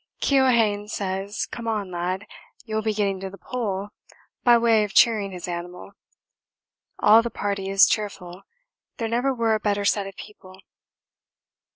[0.19, 2.25] Keohane says 'Come on, lad,
[2.65, 3.89] you'll be getting to the Pole'
[4.43, 5.91] by way of cheering his animal
[6.97, 8.41] all the party is cheerful,
[8.97, 10.59] there never were a better set of people.